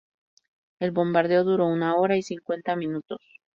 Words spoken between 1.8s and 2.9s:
hora y cincuenta